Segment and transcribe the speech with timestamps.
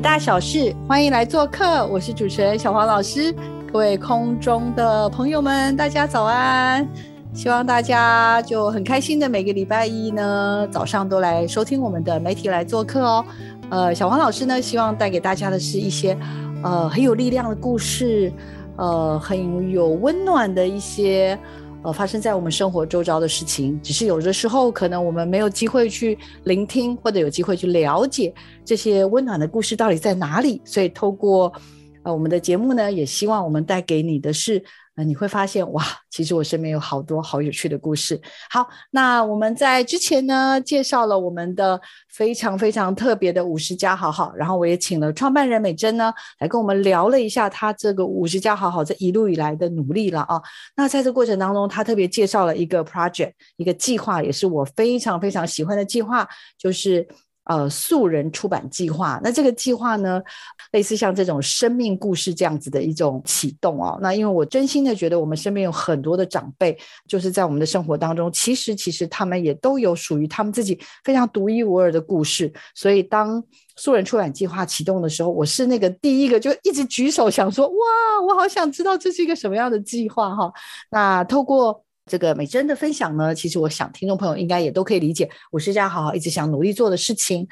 [0.00, 3.34] 大小事，欢迎来做客，我是主持人小黄老师。
[3.72, 6.86] 各位空中的朋友们，大家早安！
[7.34, 13.24] 希望大家就很开心的每个礼拜一呢早上都来收听我们的媒体来做客哦。
[13.70, 16.16] 呃，小黄老师呢，希望带给大家的是一些
[16.62, 18.32] 呃很有力量的故事，
[18.76, 21.36] 呃很有温暖的一些。
[21.82, 28.32] 呃，发生在我们生活周遭的事情，只是有的时候可能我们没有机会去聆听，或者有机会去了解
[28.64, 30.60] 这些温暖的故事到底在哪里。
[30.64, 31.52] 所以，透过
[32.02, 34.62] 呃我们的节目呢，也希望我们带给你的是。
[35.04, 38.20] 你会发现哇，其实我身边有好多好有趣的故事。
[38.50, 50.40] 好，那我们在之前呢介绍了我们的非常非常特别的五十家好好，然后我也请了创办人美珍呢来跟我们聊了一下他这个五十家好好这一路以来的努力了啊。
[50.76, 57.06] 那在这过程当中，他特别介绍了一个 project，一个计划，也是我非常非常喜欢的计划，就是。
[57.48, 60.22] 呃，素人出版计划，那这个计划呢，
[60.72, 63.98] 类似像这种生命故事这样子的一种启动哦。
[64.02, 72.52] 那因为我真心的觉得，我们身边有很多的长辈，就是在我们的生活当中，其实其实他们也都有属于他们自己非常独一无二的故事。
[72.74, 73.42] 所以当
[73.76, 77.74] 素人出版计划启动的时候，我是那个第一个就一直举手想说，哇，
[78.28, 80.52] 我好想知道这是一个什么样的计划哈。
[80.90, 81.82] 那透过。
[82.08, 87.46] 这个美珍的分享呢，其实我想听众朋友应该也都可以理解，我是家好好一直想努力做的事情，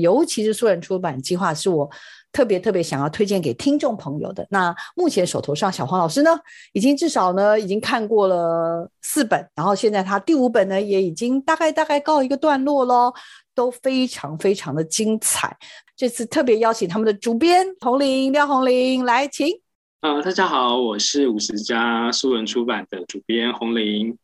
[0.00, 1.88] 尤其是素人出版计划是我
[2.32, 4.44] 特别特别想要推荐给听众朋友的。
[4.50, 6.30] 那目前手头上小黄老师呢，
[6.72, 13.12] 已经至少呢已经看过了四本，然后现在他第五本呢也已经大概大概告一个段落喽，
[13.54, 15.56] 都非常非常的精彩。
[15.96, 19.48] 这次特别邀请他们的主编红玲廖红玲来，请。
[20.00, 24.16] 啊，大家好，我是五十家书文出版的主编洪玲。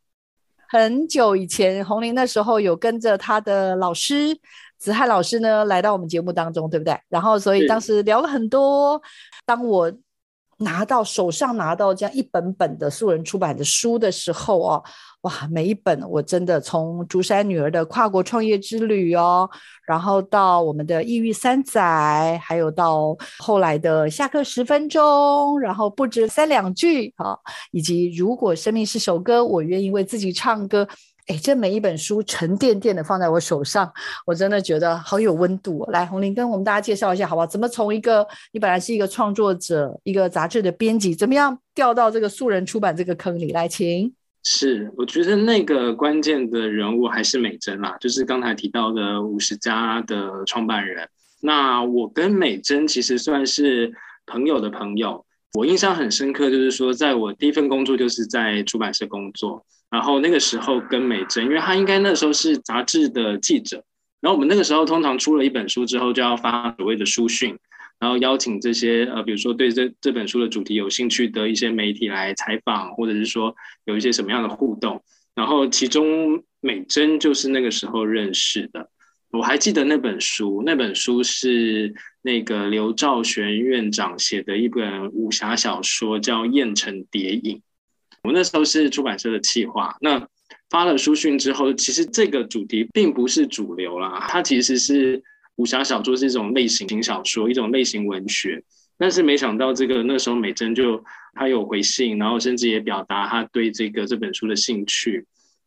[0.71, 4.35] 很久以前，洪玲那时候有跟着他的老师
[4.79, 6.99] 子翰老师呢来到我们节目当中，对不对？
[7.11, 9.03] 然后，所以当时聊了很多。
[9.45, 9.93] 当我
[10.59, 14.83] 拿到手上拿到这样一本本的素人出版的书的时候哦，
[15.23, 19.49] 哇，每一本我真的从竹山女儿的跨国创业之旅哦，
[19.87, 27.37] 然后到我们的异域三载，还有到后来的下课十分钟，然后不止三两句啊，
[27.71, 30.89] 以及如果生命是首歌，我愿意为自己唱歌。
[31.27, 33.93] 哎，这每一本书沉甸甸的放在我手上，
[34.25, 35.85] 我真的觉得好有温度。
[35.91, 37.47] 来，红林跟我们大家介绍一下，好不好？
[37.47, 43.67] 怎么从一个你本来是一个创作者、一个杂志的编辑，怎么样掉到这个素人出版这个坑里来？
[43.67, 44.15] 请。
[44.45, 51.09] 是，我觉得那个关键的人物还是美珍啦，就是刚才提到的五十家的创办人。
[51.41, 53.93] 那我跟美珍其实算是
[54.27, 59.67] 朋友的朋友，我印象很深刻，就是说，在我第一份工作就是在出版社工作。
[59.97, 63.83] 然后那个时候跟美珍，因为她应该那时候是杂志的记者，
[64.21, 67.57] 然后我们那个时候通常出了一本书之后就要发所谓的书讯，
[67.99, 75.03] 然后邀请这些呃，比如说对这这本书的主题有兴趣的一些媒体来采访，或者是说有一些什么样的互动。
[75.35, 78.91] 然后其中美珍就是那个时候认识的，
[79.31, 87.57] 我还记得那本书，那本书是那个刘兆玄院长写的一本武侠小说，叫《燕城谍影》。
[88.27, 90.29] 我那时候是出版社的企划，那
[90.69, 95.23] 发了书讯之后，其实这个主题并不是主流啦，它其实是
[95.57, 98.61] 武侠小说是一种类型小说，一种类型文学。
[98.99, 101.03] 但是没想到这个那时候美珍就
[101.35, 105.25] 她有回信，然后甚至也表达她对这个这本书的兴趣。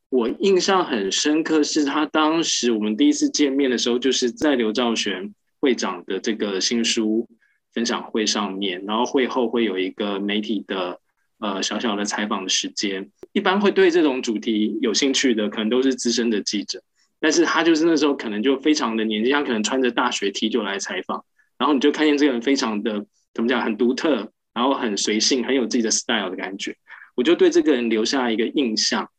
[0.10, 7.26] 我印象很深刻，是她当时我们第一次见面的时候，就是在刘兆玄会长的这个新书
[7.74, 11.00] 分享会上面，然后会后会有一个媒体的。
[11.40, 16.82] 呃，小小的采访的时间，一般会对这种主题有兴趣的，可能都是资深的记者。
[17.22, 21.24] 但是他就是那时候可能就非常的年轻，他可能穿着大学 T 就来采访，
[21.58, 26.76] 然后你就看见这个人非常的怎么讲，很独特，然后很随性，很有自己的 style 的感觉。
[27.16, 29.10] 我就对这个人留下一个印象。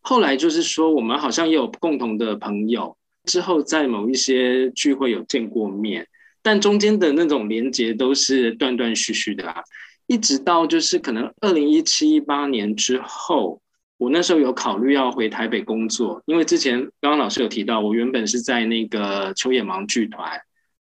[0.00, 6.06] 后来就是说，我们好像也有共同的朋友，之后在某一些聚会有见过面，
[6.42, 9.62] 但中间的那种连接都是断断续续的啊。
[10.06, 13.60] 一直到就是可能二零一七一八年之后，
[13.96, 20.40] 我那时候有考虑要回台北工作，因为之前刚刚老师有提到，我原本是在那个秋野芒剧团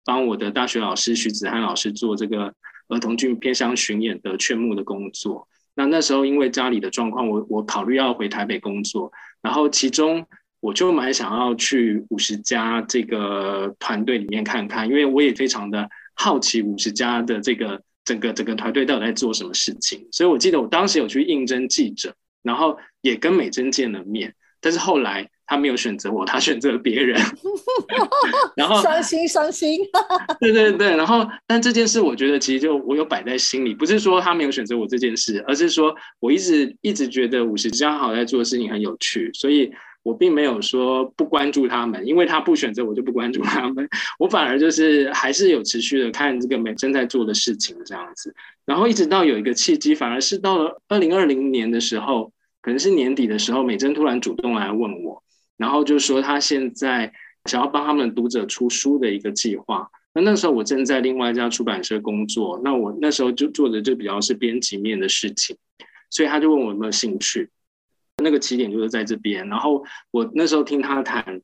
[0.05, 2.53] 帮我的大学老师徐子涵老师做这个
[2.89, 5.47] 儿童剧偏乡巡演的劝募的工作。
[5.75, 9.11] 那那时候因为家里的状况，我我考虑要回台北工作，
[9.41, 10.25] 然后其中
[10.59, 20.07] 我就蛮想要去五十家这个团队里面看看，因为我也非常的好奇五十家的这个整个整个团队到底在做什么事情。
[20.11, 22.15] 所以我记得我当时有去应征记者。
[22.43, 27.19] 然后也跟美珍见了面，但是后来他没有选择我，他选择了别人。
[28.55, 29.79] 然后伤心伤心。
[30.39, 39.69] 对对对，然后但这件事我觉得其实就我有摆在心里，不是说他没有选择我这件事，而是说我一直一直觉得五十家好在做的事情很有趣，所以
[40.07, 43.87] 我并没有说不关注他们，因为他不选择我就不关注他们，
[44.17, 48.33] 我反而就是还是有持续的看这个美珍在做的事情这样子，
[48.65, 52.31] 然后一直到有一个契机，反而是到了二零二零年的时候。
[52.59, 55.23] 可能是年底的时候，美珍突然主动来问我，
[55.55, 57.09] 然后就说她现在
[57.45, 59.87] 想要帮他们读者出书的一个计划。
[60.13, 65.55] 那那时候我正在另外一家出版社工作，那我那时候就做的就比较是编辑面的事情，
[66.09, 67.49] 所以他就问我有没有兴趣。
[68.23, 71.41] 那个起点就是在这边，然后我那时候听他谈。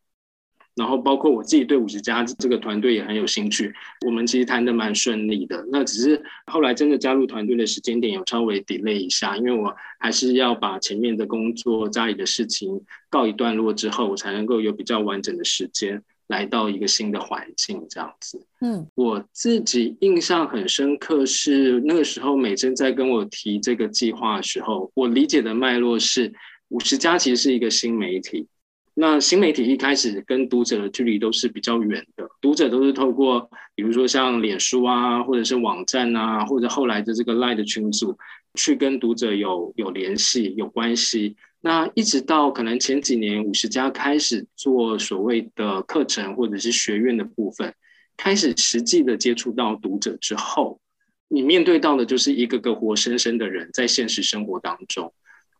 [0.75, 3.72] 然后包括我自己对五十家这个团队也很有兴趣，
[4.08, 5.64] 我们其实谈的蛮顺利的。
[5.72, 18.44] 那只是后来真的加入团队的时间点有稍微 delay 一下，因为我还是要把前面的工作、家里的事情告一段落之后，我才能够有比较完整的时间来到一个新的环境这样子。
[18.62, 26.34] 嗯，我自己印象很深刻是那个时候美珍在跟我提这个计划的时候，我理解的脉络是
[26.69, 28.48] 五十家其实是一个新媒体。
[28.95, 38.15] 那新媒体一开始跟读者的距离都是比较远的，读者都是透过，比如说像脸书啊，或者是网站啊，或者后来的这个 Line 的群组，
[38.54, 41.36] 去跟读者有有联系、有关系。
[41.62, 47.74] 那一直到可能前几年五十家开始做所谓的课程或者是学院的部分，
[48.15, 50.80] 开始实际的接触到读者之后，
[51.30, 55.12] 你面对到的就是一个个活生生的人在现实生活当中。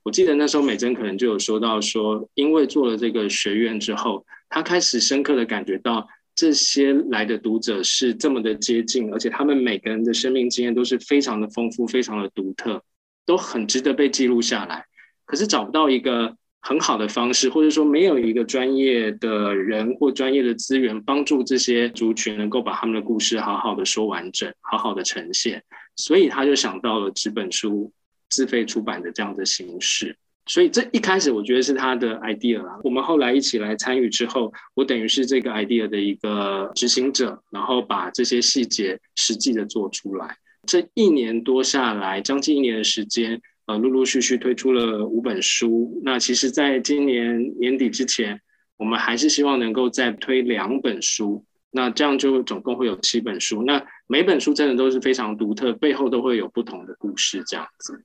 [0.04, 6.06] 我记得那时候美珍可能就有说到说，因为做了这个学院之后，她开始深刻的感觉到
[6.36, 12.84] 这些来的读者是这么的接近，而且他们每个人的生命经验都是非常的丰富、非常的独特，
[13.26, 14.86] 都很值得被记录下来。
[15.26, 25.64] 可是找不到一个很好的方式，或者说没有一个专业的人或专业的资源帮助这些族群能够把他们的故事好好的说完整、好好的呈现，
[25.96, 27.92] 所以他就想到了纸本书。
[28.34, 32.80] 自费出版的这样的形式，所以这一开始我觉得是他的 idea 啦。
[32.84, 40.36] 我们后来一起来参与之后，我等于是这个 idea 的一个执行者，然后把这些细节实际的做出来。
[40.66, 46.02] 这一年多下来，将近一年的时间，呃，陆陆续续推出了五本书。
[46.04, 48.42] 那其实，在今年年底之前，
[48.78, 51.46] 我们还是希望能够再推两本书。
[51.76, 53.64] 那这样就总共会有七本书。
[53.64, 58.04] 那每本书真的都是非常独特，背后都会有不同的故事，这样子。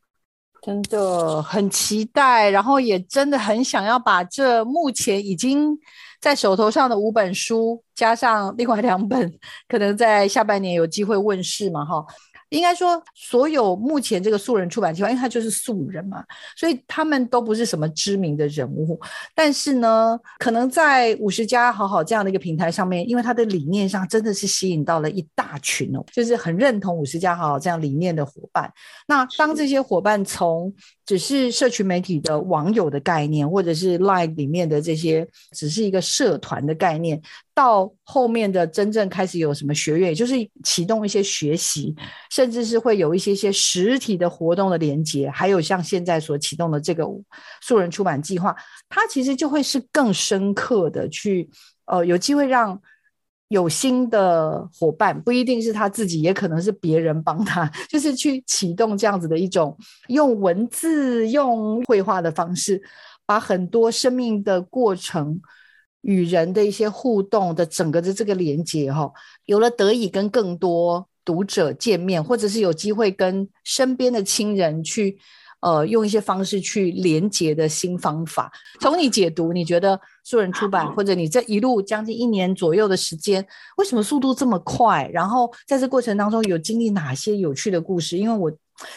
[0.63, 5.79] 真的很期待，然后也真的很想要把这目前已经
[6.21, 9.33] 在手头上的五本书，加上另外两本，
[9.69, 12.05] 可能在下半年有机会问世嘛，哈。
[12.51, 16.25] 应该说，所有目前这个素人出版计划，因为他就是素人嘛，
[16.57, 18.99] 所以他们都不是什么知名的人物。
[19.35, 28.73] 但是呢，可能在五十家好好这样的一个平台上面，因为他的理念上真的是吸引到了一大群哦，就是很认同五十家好好这样理念的伙伴。
[29.07, 30.73] 那当这些伙伴从
[31.05, 37.21] 只是社群媒体的网友的概念，或者是 Line 里面的这些只是一个社团的概念。
[37.55, 41.93] 到后面的真正开始有什么学院，也就是启动一些学习，
[42.39, 47.05] 甚至是会有一些些实体的活动的连接，还有像现在所启动的这个
[47.61, 48.55] 素人出版计划，
[48.89, 51.51] 它其实就会是更深刻的去，
[51.87, 52.81] 呃，有机会让
[53.49, 59.77] 有心的伙伴，不一定是他自己，也可能是别人帮他， 就是去启动这样子的一种
[60.07, 62.81] 用文字、用绘画的方式，
[63.27, 65.41] 把很多生命的过程。
[66.03, 69.13] 与人的一些互动的整个的这个连接哈，
[69.47, 75.19] 有了得以跟更多读者见面，或者是有机会跟身边的亲人去，
[75.61, 78.51] 呃，用一些方式去连接的新方法。
[78.81, 85.07] 从你解读，你觉得素人出版或者你这一路将近一年左右的时间，为什么速度这么快？
[85.13, 88.17] 然后在这过程当中有经历哪些有趣的故事？
[88.17, 88.51] 因为我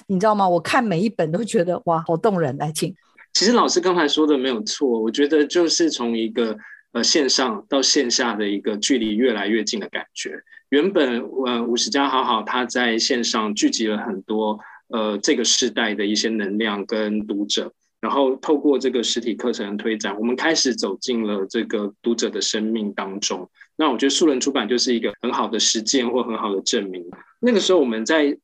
[0.07, 0.47] 你知道吗？
[0.47, 2.55] 我看每一本都觉得哇，好动人。
[2.57, 2.95] 来，请。
[3.33, 6.57] 其实老师刚才说的没有错，我觉得就是从一个。
[6.93, 10.31] 呃，线上到线下的一个距离越来越近的感觉。
[10.71, 17.73] 原本，呃，五十家好好，他在线上聚集了很多，呃，这个时代的一些能量跟读者。
[17.99, 23.47] 然后透过这个实体课程的推展，我们开始走进了这个读者的生命当中。
[23.75, 27.05] 那我觉得素人出版就是一个很好的实践或很好的证明。
[27.41, 28.37] 那个时候我们在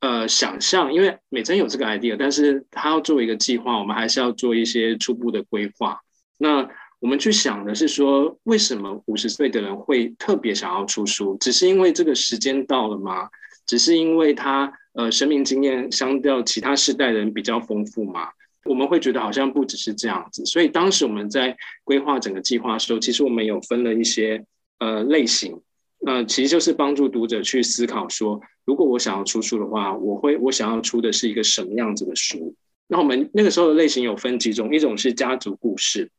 [0.00, 6.00] 呃想象，因为美珍有这个 idea，但是他要做一个计划，我们还是要做一些初步的规划。
[6.38, 6.68] 那
[7.00, 11.36] 我们去想的是说，为什么五十岁的人会特别想要出书？
[11.38, 13.28] 只是因为这个时间到了吗？
[13.66, 18.28] 只是因为他呃生命经验相较其他世代人比较丰富吗？
[18.64, 24.44] 我们会觉得好像不只是这样子，所以当时我们在规划整个计划的时候，其实我们有分了一些
[24.78, 25.60] 呃类型，
[26.00, 32.54] 那其实就是帮助读者去思考说，如果我想要出书的话，我会我想要出的是一个什么样子的书？
[32.88, 36.10] 那我们那个时候的类型有分几种，一种是家族故事，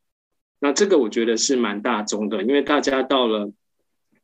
[0.60, 3.50] 那这个我觉得是蛮大众的，因为大家到了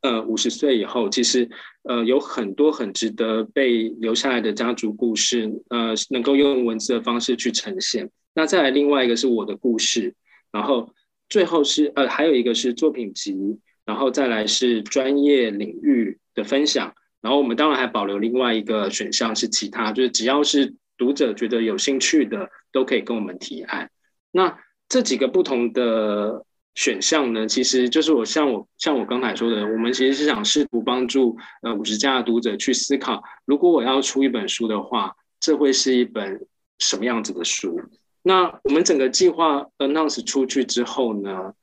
[0.01, 1.49] 呃五十岁以后，其实
[1.83, 8.09] 呃有很多很值得被留下来的家族故事，呃能够用文字的方式去呈现。
[8.35, 10.13] 那再来另外一个是我的故事，
[10.51, 10.93] 然后
[11.27, 13.35] 最后是呃还有一个是作品集，
[13.83, 23.89] 然后再来是专业领域的分享，然后我们当然还保留另外一个选项是其他，就是只要是读者觉得有兴趣的都可以跟我们提案。
[24.31, 36.47] 那这几个不同的选项呢，其实就是我像我像我刚才说的，我们其实是想试图帮助呃五十家的读者去思考，如果我要出一本书的话，这会是一本
[36.79, 37.81] 什么样子的书？
[38.21, 41.53] 那我们整个计划 announce 出去之后呢，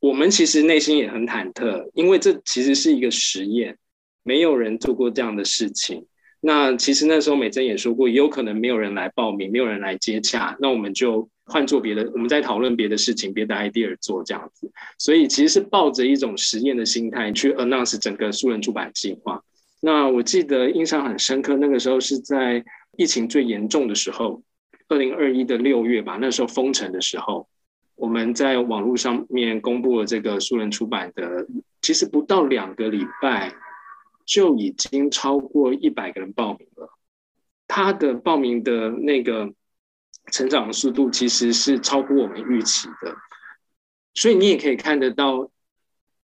[0.00, 3.76] 我们其实内心也很忐忑，因为这其实是一个实验，
[4.22, 6.06] 没有人做过这样的事情。
[6.40, 14.70] 那其实那时候美珍也说过，也有可能没有人来报名，没有人来接洽，那我们就换做别的，我们在讨论别的事情，别的 idea 做这样子。
[14.98, 19.42] 所以其实是抱着一种实验的心态去 announce 整个素人出版计划。
[19.80, 22.64] 那我记得印象很深刻，那个时候是在
[22.96, 24.42] 疫情最严重的时候。
[24.88, 27.48] 二零二一的六月吧，那时候封城的时候，
[27.96, 31.44] 我们在网络上面公布了这个素人出版的，
[31.82, 33.52] 其实不到两个礼拜
[34.26, 36.90] 就已经超过一百个人报名了。
[37.68, 39.54] 他的报名的那个
[40.30, 43.16] 成长速度其实是超乎我们预期的，
[44.14, 45.50] 所以你也可以看得到，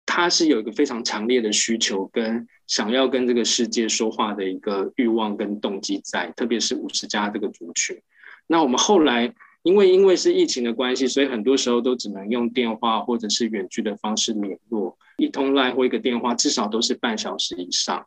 [0.04, 8.00] 他是有一个非常强烈的需求跟想要跟这个世界说话的一个欲望跟动机在，特别是五十家这个族群。
[8.46, 18.06] 那我们后来，因为因为是疫情的关系，所以很多时候都只能用电话或者是远距的方式联络，一通来或一个电话至少都是半小时以上，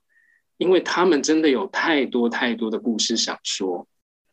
[0.58, 3.88] 因为他们真的有太多太多的故事想说，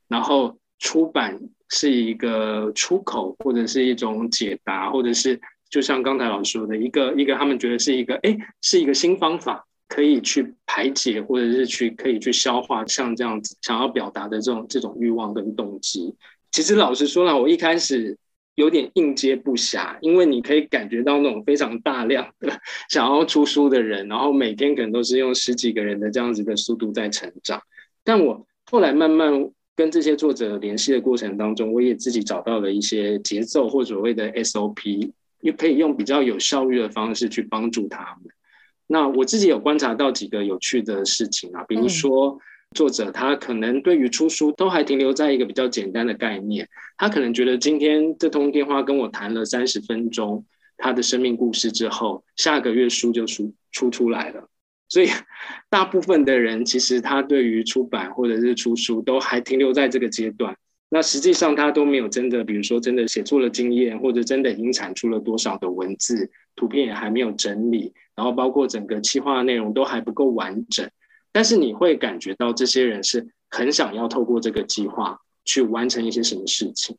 [0.09, 9.67] 然后出版是一个出口或者是一种解答，或者是就像刚才老师说的一个一个他们觉得是一个哎是一个新方法。
[9.93, 16.15] 可以去排解，或者是去可以去消化像这样子想要表达的这种这种欲望跟动机。
[16.51, 18.17] 其实老实说了，我一开始
[18.57, 27.61] 有点应接不暇，因为你可以感觉到那种非常大量的 想要出书的人，然后每天可能都是用十几个人的这样子的速度在成长。
[28.05, 38.33] 但我后来慢慢跟这些作者联系的过程当中，我也自己找到了一些节奏或所谓的 SOP，又可以用比较有效率的方式去帮助他们。
[38.87, 42.39] 那我自己有观察到几个有趣的事情啊，比如说
[42.77, 50.45] 作者他可能对于出书都还停留在一个比较简单的概念，他可能觉得今天这通电话跟我谈了三十分钟
[50.77, 54.49] 他的生命故事之后，下个月书就出出出来了。
[54.89, 55.09] 所以
[55.69, 60.57] 大部分的人其实他对于出版或者是出书都还停留在这个阶段。
[60.93, 70.89] 那实际上他都没有真的，比如说真的写出了经验，或者真的已经产出了多少的文字，图片也还没有整理，然后包括整个企划内容都还不够完整。
[71.33, 76.97] 但是你会感觉到这些人是很想要透过这个计划去完成一些什么事情。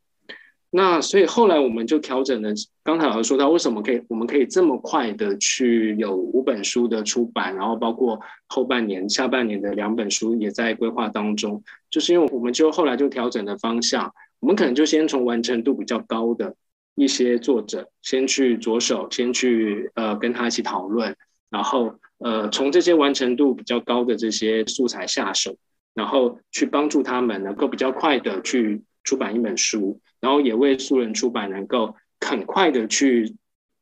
[0.73, 2.49] 那所以后来我们就调整了。
[2.81, 16.55] 刚才老师说到，为什么可以我们可以这么快的去有五本书的出版，然后包括后半年、下半年的两本书也在规划当中，就是因为我们就后来就调整了方向，我们可能就先从完成度比较高的
[16.95, 21.13] 一些作者先去着手，先去呃跟他一起讨论，
[21.49, 25.55] 然后呃从这些完成度比较高的这些素材下手，
[25.93, 29.99] 然后去帮助他们能够比较快的去出版一本书。
[30.21, 33.35] 然后也为素人出版能够很快的去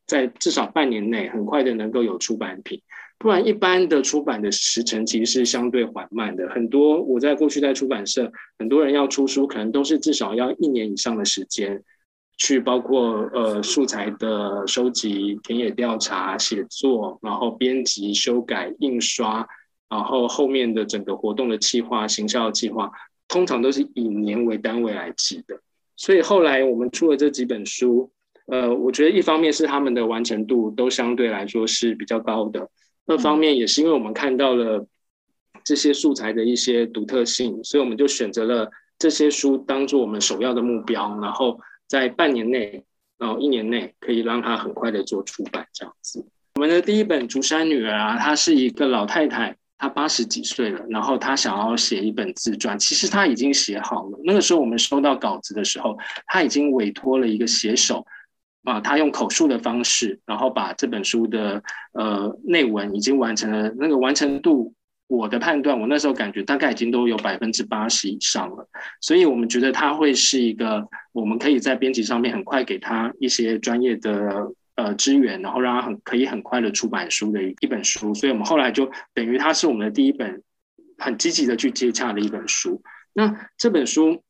[0.08, 2.81] 在至少半年内很快的能够有出版品，
[3.17, 6.48] 不然一般的出版的时程其实是相对缓慢的。
[6.48, 11.84] 很多我在过去在出版社，很多人要出书，可能都是至少要一年以上的时间，
[12.39, 19.46] 去包括呃素材的收集、田野调查、写作，然后编辑、修改、印刷，
[19.89, 22.89] 然后后面的整个活动的计划、行销计划，
[23.27, 25.60] 通常都是以年为单位来记的。
[25.98, 28.10] 所以后来我们出了这几本书，
[28.48, 32.69] 呃，我觉得一方面是他们的完成度都相对来说是比较高的，
[33.05, 34.88] 二方面也是因为我们看到了
[35.65, 42.84] 这些素材的一些独特性，所以我们就选择了这些书当做我们首要的目标，然后在半年内，
[43.17, 46.25] 然后一年内可以让它很快的做出版这样子。
[46.55, 49.55] 我们的第一本《竹山女儿》啊，她是一个老太太。
[49.81, 54.19] 她八十几岁了，然后她想要写一本自传，其实她已经写好了。
[54.25, 58.05] 那个时候我们收到稿子的时候，她已经委托了一个写手，
[58.63, 63.74] 啊，他用口述的方式，然后把这本书的呃内文已经完成了。
[63.77, 64.74] 那个完成度，
[65.10, 68.66] 我的判断，我那时候感觉大概已经都有百分之八十以上了。
[69.01, 74.50] 所以我们觉得它会是一个，我们可以在编辑上面很快给他一些专业的。
[74.75, 80.42] 呃，资源，然后让他很可以很快的出版书的一一本书，所以我们后来就等于它是我们的第一本
[80.98, 82.82] 很积极的去接洽的一本书。
[83.12, 84.24] 那这本书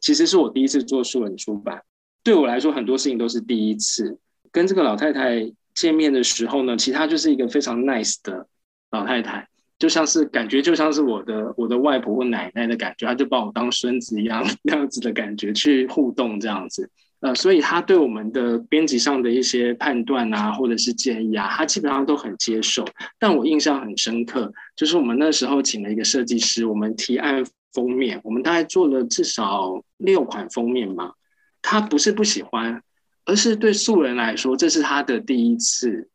[0.00, 1.80] 其实是我第一次做书人出版，
[2.24, 4.18] 对我来说很多事情都是第一次。
[4.50, 8.48] 跟这个老太太见面的时候呢，其实她就是一个非常 nice 的
[8.90, 9.46] 老太太，
[9.78, 16.90] 就像是感觉就像是我的我的外婆或奶奶的感觉，她就把我当孙子一样 那样子的感觉去互动这样子。
[17.20, 22.84] 呃，所以他对我们的编辑上的一些判断啊，或者是建议啊，他基本上都很接受。
[23.18, 31.12] 但我印象很深刻，就是我们那时候请了一个设计师，我们提案封面，我们大概做了至少六款封面嘛。
[31.60, 32.80] 他不是不喜欢，
[33.24, 36.08] 而是对素人来说，这是他的第一次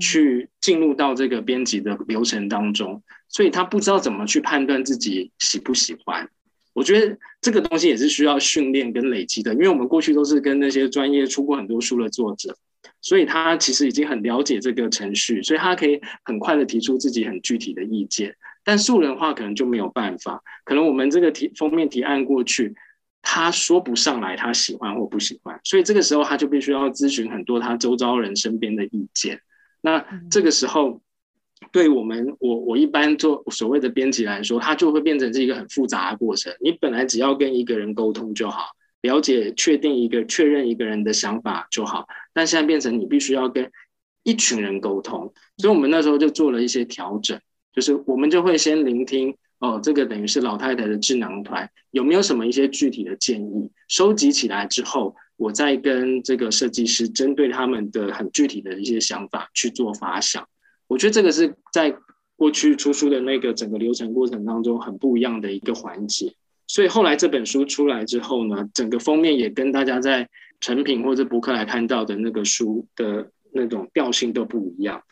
[0.00, 6.28] 去进入到这个编辑的流程当中，所以他不知道怎么去判断自己喜不喜欢。
[6.74, 12.56] 我觉得这个东西也是需要训练跟累积的，因为我们过去都是跟那些专业出过很多书的作者，
[13.00, 18.36] 所以他其实已经很了解这个程序，所以他可以很快的提出自己很具体的意见。
[18.62, 22.74] 但素人话可能就没有办法，可能我们这个提封面提案过去，
[23.22, 29.40] 他说不上来他喜欢或不喜欢，所以这个时候他就必须要咨询很多他周遭人身边的意见。
[29.80, 31.00] 那这个时候。
[31.72, 36.54] 对我们，我我一般做所谓的编辑来说，它就会变成是一个很复杂的过程。
[36.60, 38.68] 你本来只要跟一个人沟通就好，
[39.02, 43.68] 了解、确定一个、确认一个人的想法就好，但现在变成你必须要跟
[44.22, 47.38] 一群人沟通，所以我们那时候就做了一些调整，
[47.74, 60.46] 就是我们就会先聆听哦，这个等于是老太太的智囊团有没有什么一些具体的建议，收集起来之后，我在跟这个设计师针对他们的很具体的一些想法去做发想。
[60.88, 61.96] 我觉得这个是在
[62.36, 66.34] 过去出书的那个整个流程过程当中很不一样的一个环节，
[66.66, 70.28] 所以后来这本书出来之后呢，整个封面也跟大家在
[70.60, 75.02] 成品或者博客来看到的那个书的那种调性都不一样。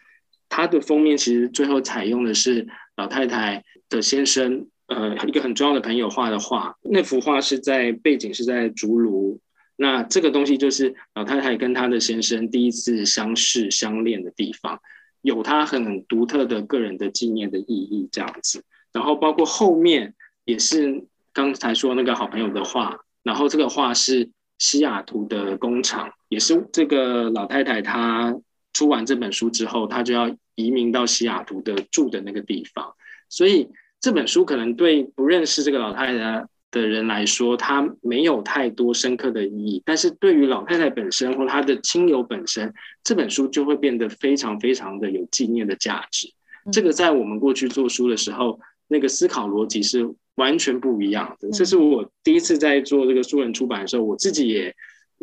[0.48, 6.76] 它的封面其实最后采用的是老太太的先生，呃，一个很重要的朋友画的画。
[6.82, 9.40] 那幅画是在背景是在竹炉，
[9.76, 14.80] 那这个东西就是老太太跟她的先生第一次相识相恋的地方。
[15.20, 18.64] 有她很独特的个人的纪念的意义，这样子。
[18.92, 28.34] 然后包括后面也是刚才说那个好朋友的画，然后这个画是西雅图的工厂，也是这个老太太她
[28.72, 32.94] 出完这本书之后，她就要移民到西雅图的住的那个地方，
[33.28, 33.68] 所以
[34.00, 36.46] 这本书可能对不认识这个老太太。
[36.80, 46.28] 的人来说，它没有太多深刻的意义，但是对于老太太本身或她的亲友本身，这本书就会变得非常非常的有纪念的价值。
[46.70, 51.50] 这个在我们过去做书的时候，那个思考逻辑是完全不一样的。
[51.50, 54.74] 这是我第一次在做这个书人出版的时候，我自己也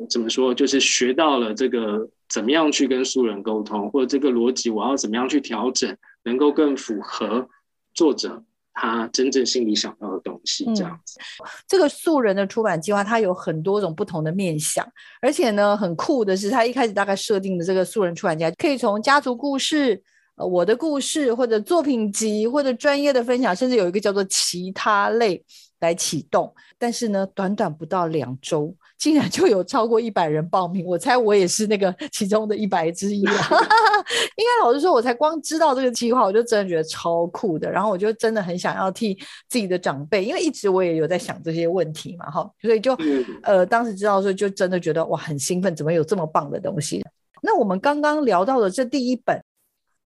[0.09, 7.47] 怎么说，就是学到了这个怎么样去跟书人沟通，或者这个逻辑我要怎么样去调整，能够更符合
[7.93, 8.43] 作者。
[8.73, 11.19] 他真正心里想到的东西，这样子。
[11.67, 14.85] 这个素人的出版计划，它有很多种不同的面向，
[15.21, 20.01] 而且呢，很酷的是，他一开始大概设定的这个素人出版家，可以从家族故事、
[20.35, 25.43] 呃我的故事，或者作品集，或者专业的分享，甚至有一个叫做其他类
[25.83, 26.53] 来启动。
[26.77, 28.75] 但是呢，短短不到两周。
[28.99, 33.33] 竟然就有超过一百人报名，我猜我也是那个 其中的一百之一了。
[34.37, 37.69] 应该老实说，我才光知道这个计划，我就真的觉得超酷的。
[37.69, 39.13] 然后我就真的很想要替
[39.49, 42.97] 自己的长辈，因为一直我也有在想这些问题嘛，哈，所以就
[43.41, 47.03] 呃当时知道的时候，就真的觉得哇很兴奋，怎么有这么棒的东西？
[47.41, 49.37] 那我们刚刚聊到的这第一本。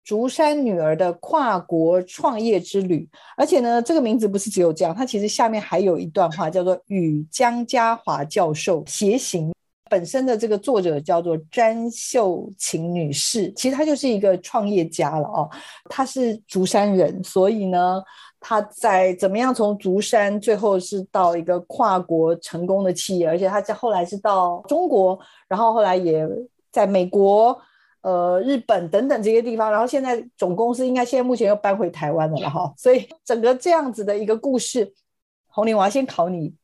[0.06, 9.52] 竹山女儿的跨国创业之旅，而且呢，这个名字不是只有这样，它其实下面还有一段话，叫做与江家华教授携行
[9.90, 15.50] 本身的这个作者叫做詹秀琴女士，其实她就是一个创业家了哦。
[15.90, 18.00] 她是竹山人，所以呢，
[18.38, 26.24] 她在怎么样从竹山最后是到一个跨国成功的企业，而且她在后来是到中国，然后后来也
[26.70, 27.56] 在美国、
[28.06, 32.72] 呃日本等等这些地方，然后现在总公司应该现在目前又搬回台湾了哈。
[32.78, 34.94] 所以整个这样子的一个故事，
[35.48, 36.54] 红玲，我要先考你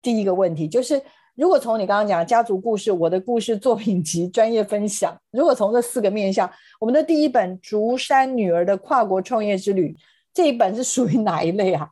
[0.00, 1.02] 第一个问题，就是。
[1.38, 9.88] 如果从你刚刚讲家族故事、我的故事作品集、专业分享，如果从这四个面向，我们的第一本《竹山女儿的跨国创业之旅》
[10.32, 11.90] 这一本是属于哪一类啊？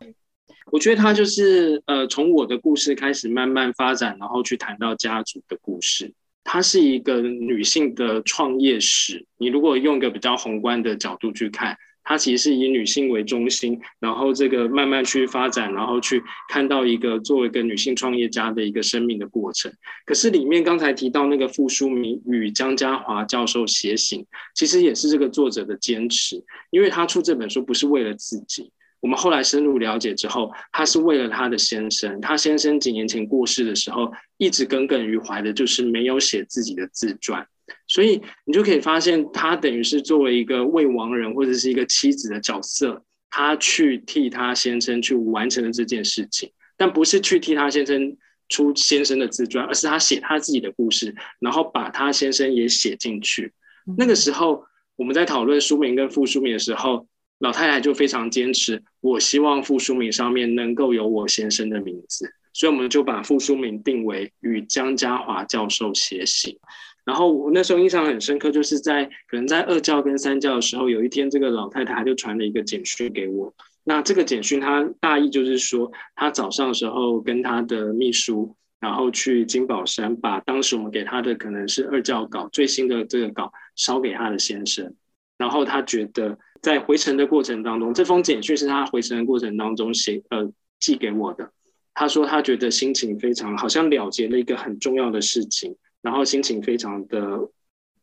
[0.73, 6.15] 我觉得它就是呃，从我的故事开始慢慢发展，然后去谈到家族的故事。
[6.45, 9.27] 它是一个女性的创业史。
[9.39, 11.77] 你如果用一个比较宏观的角度去看。
[12.07, 19.73] 它其实是以女性为中心，然后这个慢慢去发展，然后去看到一个作为一个女性创业家的一个生命的过程。
[20.05, 28.71] 可是里面刚才提到那个傅书明与江家华教授携行，其实也是这个作者的坚持，因为他出这本书不是为了自己。
[29.05, 32.19] 我们后来深入了解之后，他是为了他的先生。
[32.23, 37.47] 他先生几年前过世的时候，一直耿耿于怀的就是没有写自己的自传。
[37.87, 48.17] 所以你就可以发现，他等于是作为一个未亡人或者是一个妻子的角色，他去替他先生去完成了这件事情，但不是去替他先生
[48.49, 53.53] 出先生的自传，而是他写他自己的故事，然后把他先生也写进去。
[53.99, 54.65] 那个时候
[54.97, 57.07] 我们在讨论书名跟副书名的时候，
[57.45, 66.59] 老太太就非常坚持，我希望附书名上面能够有我先生的名字，所以我们就把附书名定为与江家华教授写信。
[67.05, 73.55] 然后我那时候印象很深刻，就是在可能在二教跟三教的时候，有一天这个老太太她就传了一个简讯给我。
[73.85, 84.95] 那这个简讯她大意就是说，她早上的时候跟她的秘书，然后去金宝山把当时我们给她的可能是二教稿最新的这个稿烧给她的先生。
[85.37, 90.51] 然后她觉得在回程的过程当中，这封简讯是他回程的过程当中写呃
[90.81, 91.51] 寄给我的。
[91.93, 95.77] 他说他觉得心情非常好像了结了一个很重要的事情。
[96.01, 97.49] 然后心情非常的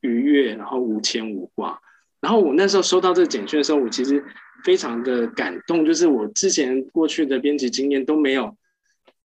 [0.01, 1.79] 愉悦，然后无牵无挂。
[2.19, 4.23] 然后我那时候收到这个简讯的时候，我其实
[4.63, 8.55] 非常的感动，就是我之前过去的编辑经验都没有。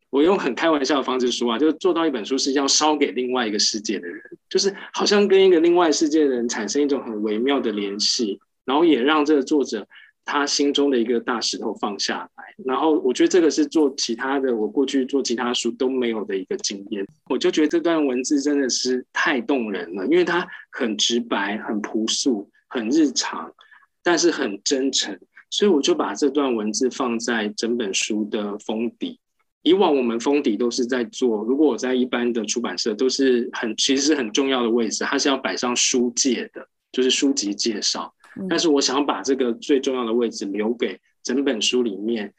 [0.09, 9.87] 我用很开玩笑的方式说啊，就是做到一本书是要烧给另外一个世界的人，就是好像跟一个另外世界的人产生一种很微妙的联系，然后也让这个作者。
[10.27, 17.05] 他心中的一个大石头放下来，然后我觉得这个是做其他的，我过去做其他书都没有的一个经验。
[17.29, 23.53] 我就觉得这段文字真的是太动人了，因为它很直白、很朴素、很日常，
[24.01, 25.15] 但是很真诚，
[25.51, 29.19] 所以我就把这段文字放在整本书的封底。
[29.61, 38.11] 以往我们封底都是在做，如果我在一般的出版社，都是很其实是很重要的位置，它是要摆上书介的，就是书籍介绍。
[38.49, 42.33] 但是我想把这个最重要的位置留给整本书里面，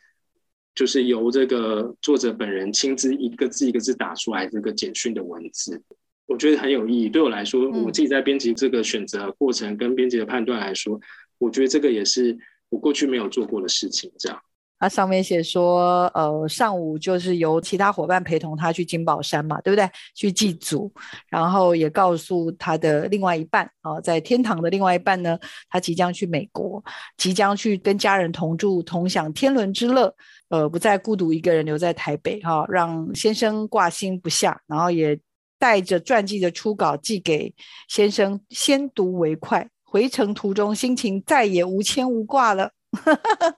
[0.75, 5.83] 就是由这个作者本人亲自一个字一个字打出来这个简讯的文字，
[6.27, 7.09] 我觉得很有意义。
[7.09, 11.01] 对我来说，我自己在编辑这个选择过程跟编辑的判断来说，
[11.39, 12.37] 我觉得这个也是
[12.69, 14.13] 我过去没有做过的事情。
[14.19, 14.39] 这样。
[14.79, 19.89] 它上面写说，呃，上午就是由其他伙伴陪同他去金宝山嘛，对不对？
[20.15, 20.93] 去祭祖，
[21.29, 25.39] 然后也告诉他的另外一半，啊，在天堂的另外一半呢，
[25.71, 26.83] 他即将去美国，
[27.17, 30.15] 即将去跟家人同住，同享天伦之乐，
[30.51, 35.19] 呃，不再孤独一个人留在台北，哈，让先生挂心不下，然后也
[35.59, 37.55] 带着传记的初稿寄给
[37.89, 42.71] 先生，先读为快，回程途中心情再也无牵无挂了。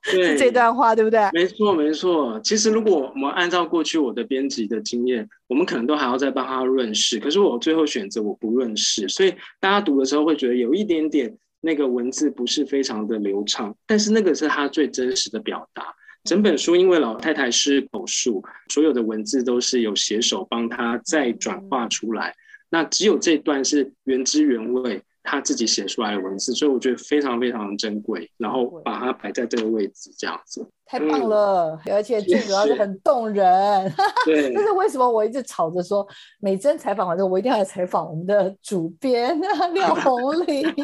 [0.03, 1.21] 是 这段话对不对？
[1.33, 2.39] 没错，没错。
[2.41, 7.19] 其实如果我们按照过去我的编辑的经验，我们可能都还要再帮他润饰。
[7.19, 15.95] 可是我最后选择我不润饰，所以大家读的时候会觉得有一点点那个文字不是非常的流畅，但是那个是他最真实的表达。
[16.25, 22.35] 整本书因为老太太是口述，所有的文字都是有写手帮他再转化出来，
[22.71, 25.03] 那只有这段是原汁原味。
[25.31, 30.67] 他自己写出来的文字，所以我觉得非常非常珍贵，然后把它摆在这个位置，这样子。
[30.89, 33.93] 太棒了，而且最主要是很动人。
[34.25, 36.07] 对，这是为什么我一直吵着说，
[36.41, 39.39] 美珍采访完之后，我一定要来采访我们的主编
[39.75, 40.75] 廖红玲。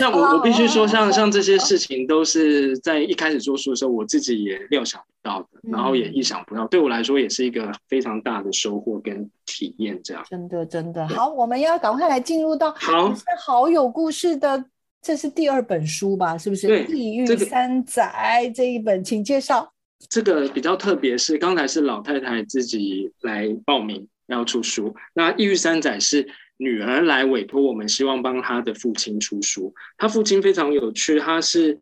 [0.00, 10.00] 那我我必须说，像像这些事情，都是在一开始做书的时候，我自己也料想不到的，然后也意想不到，对我来说也是一个非常大的收获跟体验。
[10.02, 14.64] 这样，真的真的好，我们要赶快来进入到好好有故事的。
[15.00, 16.36] 这是第二本书吧？
[16.36, 16.66] 是不是？
[16.66, 19.72] 对，地狱三载这一本，请介绍。
[20.08, 24.94] 这个比较特别，是刚才是老太太自己来报名，要出书。
[25.14, 29.74] 那《异域三载》是女儿来委托我们，希望帮她的父亲出书。
[29.96, 31.78] 她父亲非常有趣，他是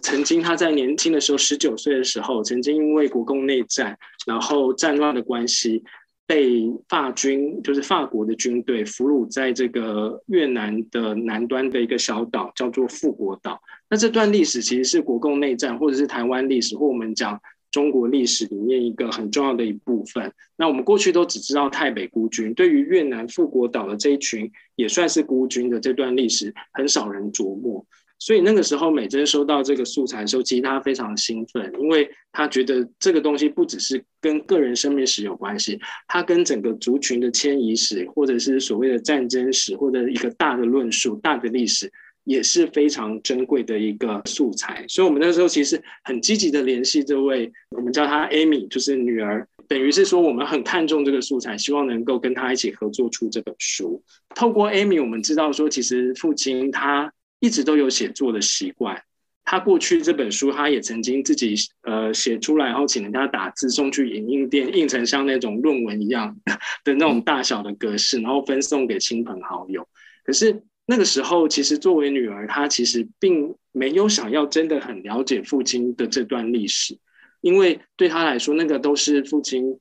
[0.00, 5.82] 曾经他在年轻的时候，十九岁的时候，曾经因为国共内战，然后战乱的关系。
[6.26, 13.60] 被法军，就是法国的军队俘虏在这个越南的南端的一个小岛，叫做富国岛。
[13.88, 20.32] 那这段历史其实是国共内战，或者是台湾历史，或我们讲中国历史里面一个很重要的一部分。
[20.56, 27.86] 那我们过去都只知道太北孤军，对于越南富国岛的这一群也算是孤军的这段历史，很少人琢磨。
[28.18, 41.92] 所以那个时候，美珍收到这个素材的时候，其实她非常兴奋，因为她觉得这个东西不只是跟个人生命史有关系，它跟整个族群的迁移史，或者是所谓的战争史，或者一个大的论述、大的历史，
[42.24, 44.84] 也是非常珍贵的一个素材。
[44.88, 54.02] 所以，我们那时候其实很积极的联系这位，我们叫她 Amy，就是女儿，等于是说我们很看重这个素材，希望能够跟她一起合作出这本书。
[54.34, 57.12] 透过 Amy，我们知道说，其实父亲他。
[57.46, 59.00] 一直都有写作的习惯。
[59.44, 66.36] 他过去这本书，他也曾经自己呃写出来，然后请人家打字送去影印店，印成像那种论文一样
[66.82, 69.86] 的那种大小的格式，然后分送给亲朋好友。
[70.24, 76.98] 可是那个时候，其实作为女儿，她其实并没有想要真的很了解父亲的这段历史，
[77.40, 79.78] 因为对他来说，那个都是父亲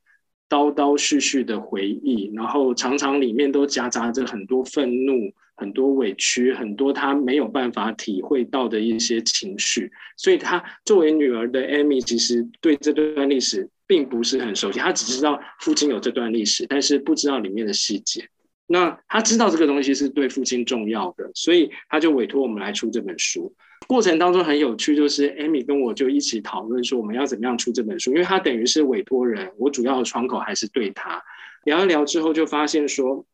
[0.47, 5.33] 叨叨絮絮的回忆，然后常常里面都夹杂着很多愤怒。
[5.57, 14.79] 很多委屈，很多他没有办法体会到的一些情绪，所以他作为女儿的 Amy，其实对这段历史并不是很熟悉。
[14.79, 18.27] 他只知道父亲有这段历史，但是不知道里面的细节。
[18.67, 23.53] 那他知道这个东西是对父亲重要的，所以他就委托我们来出这本书。
[23.87, 31.23] 过程当中很有趣，就是 Amy 跟我就一起讨论说我们要怎么样出这本书，因为他等于是委托人，我主要的窗口还是对他
[31.63, 33.25] 聊一聊之后，就发现说。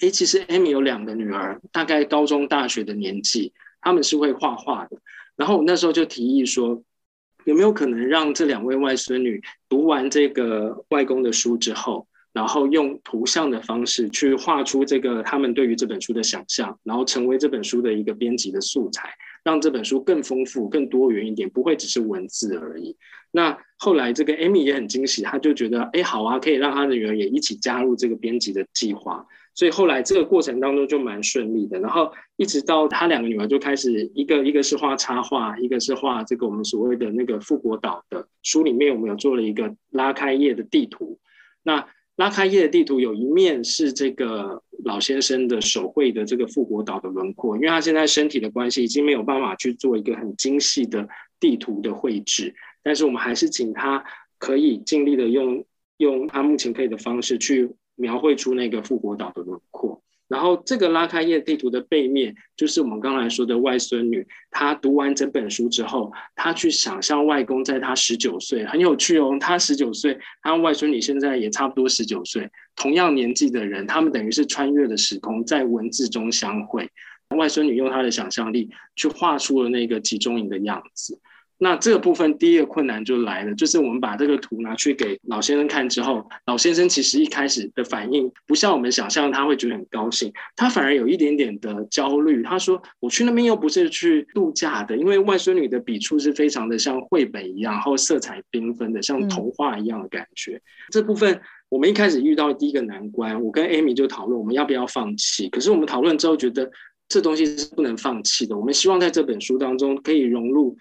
[0.00, 4.98] 哎，其实 Amy 有两个女儿，大概高中、大学的年纪，他们是会画画的。
[5.36, 6.82] 然后我那时候就提议说，
[7.44, 22.96] 有没有可能让这两位外孙女读完这个外公的书之后，然后用图像的方式去画出这个他们对于这本书的想象，然后成为这本书的一个编辑的素材，让这本书更丰富、更多元一点，不会只是文字而已。
[23.30, 29.24] 那后来这个 Amy 也很惊喜，她就觉得，哎，好啊，可以让她的女儿也一起加入这个编辑的计划。
[29.54, 41.20] 所以后来这个过程当中就蛮顺利的，然后一直到他两个女儿就开始一个一个是画插画，一个是画这个我们所谓的那个富国岛的书里面，我们有做了一个拉开页的地图。
[41.62, 41.86] 那
[42.16, 54.04] 拉开页的地图有一面是这个老先生的手绘的这个富国岛的轮廓，因为他现在身体的关系已经没有办法去做一个很精细的地图的绘制，但是我们还是请他
[54.38, 55.64] 可以尽力的用
[55.98, 57.70] 用他目前可以的方式去。
[57.96, 64.26] 描绘出那个复活岛的轮廓，然后这个拉开页地图的背面，就是我们刚才说的外孙女。
[64.50, 69.36] 她读完整本书之后，她去想象外公在她十九岁，很有趣哦。
[69.38, 76.90] 她十九岁，她外孙女现在也差不多十九岁，同样年纪的人，他们等于是穿越了时空，在文字中相会。
[77.36, 81.20] 外孙女用她的想象力去画出了那个集中营的样子。
[81.58, 92.42] 那这个部分第一个困难就来了，就是我们把这个图拿去给老先生看之后，老先生其实一开始的反应不像我们想象，他会觉得很高兴，他反而有一点点的焦虑。
[92.42, 105.48] 他说：“我去那边又不是去度假的，因为外孙女的笔触是非常的像绘本一样，然后色彩缤纷的，像童话一样的感觉。”这部分我们一开始遇到第一个难关，我跟 Amy 就讨论我们要不要放弃。
[105.48, 106.68] 可是我们讨论之后觉得
[107.08, 110.76] 这东西是不能放弃的，我们希望在这本书当中可以融入。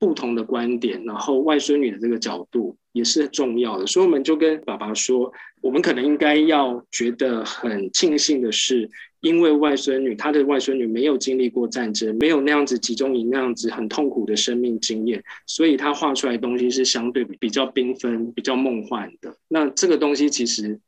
[0.00, 8.88] 不同的观点，然后外孙女的这个角度也是很重要的，所以我们就跟爸爸说，我们可能应该要觉得很庆幸的是，
[9.20, 19.36] 因为外孙女她的外孙女没有经历过战争，没有那样子集中营那样子很痛苦的生命经验，所以她画出来的东西是相对比较缤纷、比较梦幻的。
[19.48, 20.80] 那这个东西其实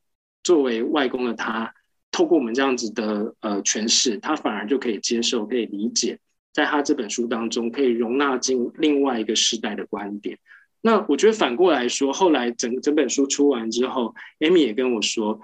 [0.43, 1.75] 作为外公的他，
[2.11, 6.19] 透过我们这样子的呃诠释，他反而就可以接受、可以理解。
[6.53, 10.39] 在他这本书当中，可以容纳进另外一个时代的观点。
[10.81, 15.41] 那我觉得反过来说，后来整整本书出完之后，Amy 也跟我说，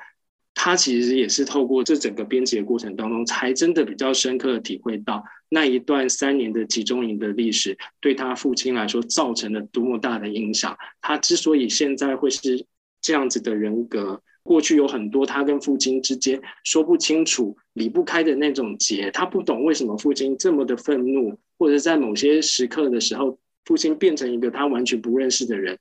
[0.54, 10.76] 他其实也是透过这整个编辑的过程当中，才真的比较深刻的体会到那一段三年的集中营的历史对他父亲来说造成了多么大的影响。
[11.00, 12.66] 他之所以现在会是
[13.00, 14.22] 这样子的人格。
[14.42, 25.78] 过去有很多他跟父亲之间说不清楚、离不开的那种结，他不懂为什么父亲这么的愤怒，或者在某些时刻的时候，父亲变成一个他完全不认识的人。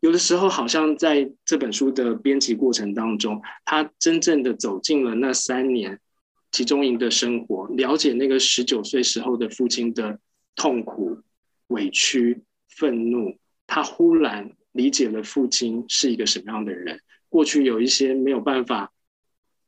[0.00, 5.98] 有的时候好像在这本书的编辑过程当中，他真正的走进了那三年
[6.50, 10.18] 集中营的生活，了解那个十九岁时候的父亲的
[10.56, 11.16] 痛苦、
[11.68, 17.00] 委屈、愤怒，他忽然理解了父亲是一个什么样的人。
[17.34, 18.92] 过去有一些没有办法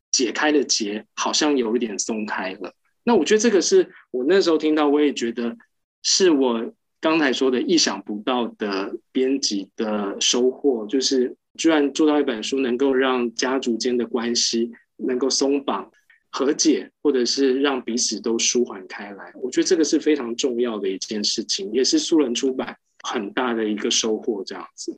[0.09, 2.73] 解开的结，好像有一点松开了。
[3.03, 5.57] 那我觉得这个是我那时候听到，我也觉得
[6.01, 15.91] 是我刚才说的意想不到的编辑的收获，就是居然做到一本书，能够让家族间的关系能够松绑、
[16.31, 19.33] 和解，或者是让彼此都舒缓开来。
[19.35, 24.41] 我觉得这个是非常重要的一件事情，也是素人出版很大的一个收获。
[24.45, 24.97] 这样子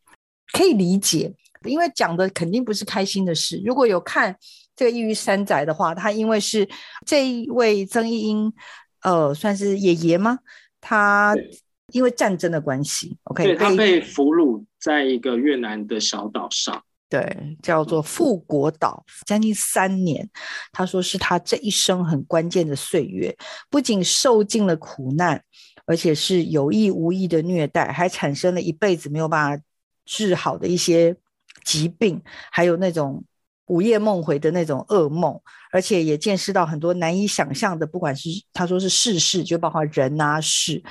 [0.53, 1.33] 可以理解。
[1.67, 3.61] 因为讲的肯定不是开心的事。
[3.65, 4.35] 如果有看
[4.75, 6.67] 这个《异域三宅》的话，他因为是
[7.05, 8.53] 这一位曾义英，
[9.01, 10.39] 呃，算是爷爷吗？
[10.79, 11.35] 他
[11.91, 20.29] 因为战争的关系，OK，他被俘虏在一个越南的小岛上，对，叫做富国岛，将近三年。
[20.71, 23.35] 他说是他这一生很关键的岁月，
[23.69, 25.43] 不仅受尽了苦难，
[25.85, 29.63] 而且是有意无意的虐待，还产生了一辈子没有办法
[30.05, 31.17] 治好的一些。
[31.63, 33.23] 疾病，还有那种
[33.67, 35.39] 午夜梦回的那种噩梦，
[35.71, 40.83] 而且也见识到很多难以想象的，不管是他说是世事，就包括人啊事。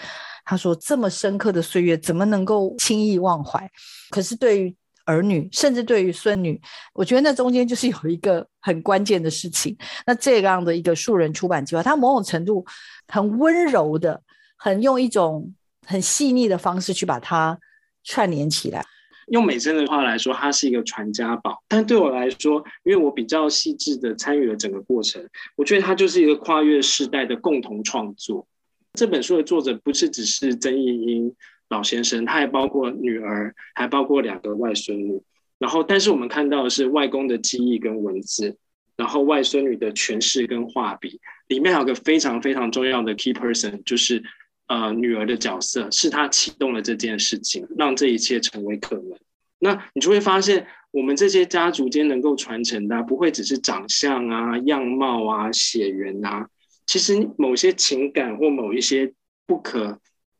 [0.44, 3.70] 他说这么深刻的岁月，怎么能够轻易忘怀？
[4.10, 6.58] 可是对于儿女，甚至对于孙女，
[6.94, 9.76] 我觉得那中间就是有一个很关键的事情。
[10.06, 12.64] 那这样的一个树人出版计划，它某种程度
[13.08, 14.22] 很温柔的，
[14.56, 15.52] 很用一种
[15.86, 17.58] 很细腻的方式去把它
[18.04, 18.84] 串联起来。
[19.30, 21.62] 用美珍的话来说，它是一个传家宝。
[21.68, 25.22] 但对我来说，因为我比较细致的参与了整个过程，
[25.56, 28.46] 我觉得它就是一个跨越世代的共同创作。
[28.94, 31.34] 这本书的作者不是只是曾义英
[31.68, 35.20] 老先生，他还包括女儿，还包括两个外孙女。
[35.58, 38.56] 然后，但是我们看到的是外公的记忆跟文字，
[38.96, 41.20] 然后外孙女的诠释跟画笔。
[41.48, 44.22] 里面还有个非常非常重要的 key person，就是。
[44.68, 49.18] 呃，女儿的角色是她启动了这件事情，让这一切成为可能。
[49.60, 56.46] 那你就会发现，我们这些家族间能够传承的，不会只是长相啊、样貌啊、血缘啊，
[56.86, 59.12] 其实某些情感或某一些
[59.46, 59.98] 不可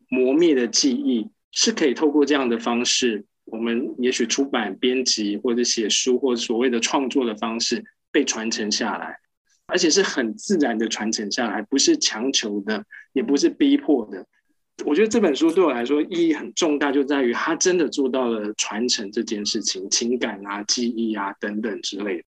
[0.09, 9.19] 磨灭的记忆，是可以透过这样的方式，我们也许出版、编辑或者写书或者所谓的创作的方式被传承下来。
[9.69, 14.27] 而且是很自然的传承下来，不是强求的，也不是逼迫的。
[14.85, 22.25] 我觉得这本书对我来说意义很重大，就在于它真的做到了传承这件事情，情感啊、记忆啊等等之类的。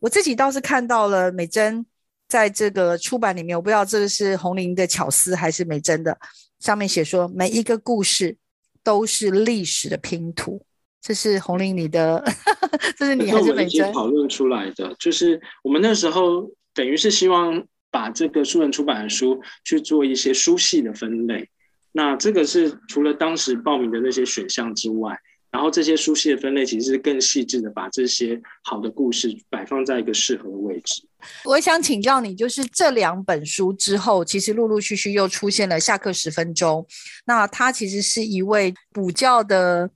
[0.00, 1.86] 我自己倒是看到了美珍
[2.26, 6.18] 在这个出版里面，我不知道这个是红林的巧思还是美珍的，
[6.58, 8.36] 上面写说每一个故事
[8.82, 10.60] 都是历史的拼图。
[11.00, 12.22] 这是红林你的，
[12.98, 14.94] 这是你还是美珍 讨论出来的？
[14.98, 16.50] 就是我们那时候。
[16.78, 21.48] 等于是希望把这个书人出版的书去做一些书系的分类，
[21.90, 25.18] 那这个是除了当时报名的那些选项之外，
[25.50, 31.02] 然后这些书系的分类其实是更细致的，把这些好的故事摆放在一个适合的位置。
[31.46, 36.80] 我想请教你，就是这两本书之后，其实陆陆续续又出现了《下课十分钟》，
[37.26, 39.90] 那他其实是一位补教的，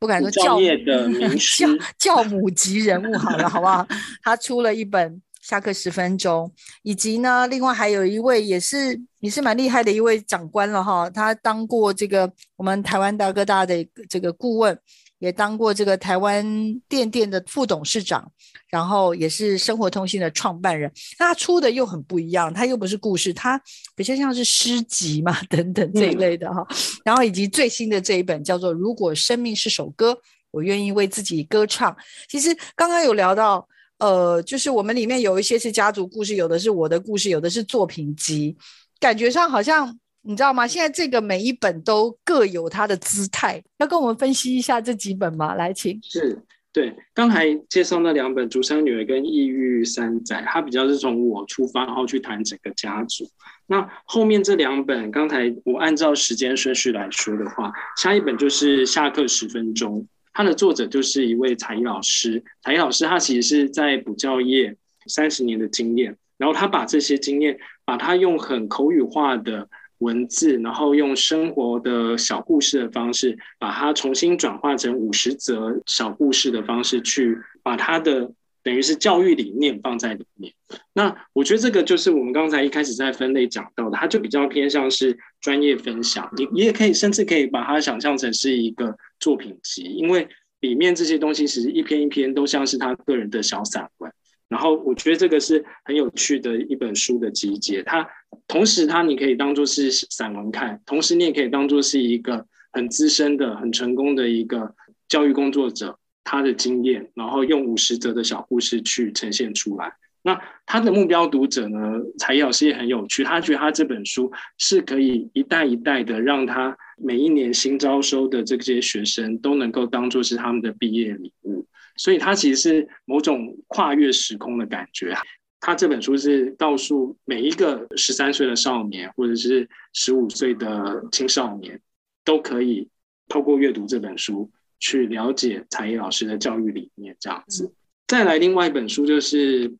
[0.00, 1.64] 不敢说教业的名师，
[1.96, 3.86] 教母级人物，好了，好不好？
[4.24, 5.22] 他出了一本。
[5.44, 6.50] 下课十分钟，
[6.82, 14.78] 以及呢，另外还有一位也是也是蛮厉害的一位长官了哈，他当过这个我们台湾大哥大的这个顾问，
[15.18, 16.42] 也当过这个台湾
[16.88, 18.26] 电电的副董事长，
[18.70, 20.90] 然后也是生活通信的创办人。
[21.18, 23.60] 那他出的又很不一样，他又不是故事，他
[23.94, 26.66] 比较像是诗集嘛 等等这一类的哈。
[27.04, 30.16] 然后以及最新的这一本叫做《如果生命是首歌，
[30.50, 31.92] 我愿意为自己歌唱》。
[32.30, 33.68] 其实刚刚有聊到。
[33.98, 38.56] 呃，就是我们里面有一些是家族故事，有的是我的故事，有的是作品集，
[38.98, 40.66] 感觉上好像你知道吗？
[40.66, 45.54] 现在这个每一本都各有它的姿态，要跟我们分析一下这几本吗？
[45.54, 45.98] 来，请。
[46.02, 53.24] 是对，刚才介绍那两本《竹生女儿》跟《异域山仔》，它比较是从我出发，然后去谈整个家族。
[53.68, 60.04] 那后面这两本，刚才我按照时间顺序来说的话，下一本就是下课十分钟。
[60.34, 64.76] 它的作者就是一位才艺老师，才艺老师他其实是在补教业
[65.06, 69.68] 三十年的经验，然后他把这些经验，把他用很口语化的
[69.98, 78.32] 文字，然后用生活的小故事的方式，把它重新转化成五十则小故事的方式，去把他的
[78.64, 80.52] 等于是教育理念放在里面。
[80.94, 88.96] 那我觉得这个就是我们刚才一开始在分类讲到的，它就比较偏向是专业分享，你你也可以甚至可以把它想象成是一个。
[89.20, 90.28] 作品集，因为
[90.60, 94.12] 里面这些东西其实一篇一篇都像是他个人的小散文。
[94.48, 97.82] 然后我觉得这个是很有趣的一本书的集结。
[97.84, 98.06] 它
[98.46, 104.74] 同时它你可以当做是散文看，同时你也可以当做是一个很资深的、很成功的一个
[105.08, 109.94] 教育工作者他的经验，然后用五十则的小故事去呈现出来。
[110.26, 112.00] 那他的目标读者呢？
[112.18, 121.66] 才老师也很有趣，他觉得他这本书是可以一代一代的，让他每一年新招收的这些学生都能够当做是他们的毕业礼物。
[121.96, 125.14] 所以，他其实是某种跨越时空的感觉。
[125.60, 131.78] 他这本书是告诉每一个十三岁的少年，或者是十五岁的青少年，
[132.24, 132.88] 都可以
[133.28, 137.16] 透过阅读这本书去了解才艺老师的教育理念。
[137.20, 137.72] 这样子，
[138.06, 139.74] 再来另外一本书就是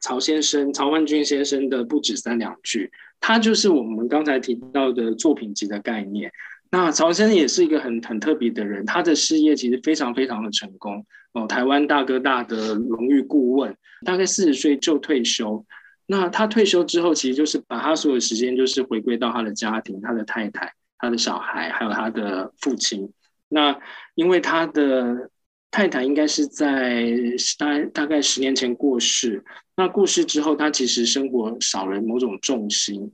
[0.00, 2.86] 曹先生曹万军先生的《不止三两句》，
[3.20, 6.30] 他就是我们刚才提到的作品集的概念。
[6.70, 13.74] 那曹先生也是一个很很特别的人，他的事业其实非常非常的成功哦，台湾大哥大的荣誉顾问，
[14.04, 15.64] 大概四十岁就退休。
[16.06, 23.10] 那他退休之后，其实就是把他所有时间就是回归到他的家庭、他的太太、他的小孩，还有他的父亲。
[23.48, 23.78] 那
[24.14, 25.30] 因为他的
[25.70, 27.12] 太太应该是在
[27.58, 29.44] 大大概十年前过世，
[29.76, 33.12] 那过世之后，他其实生活少了某种重心。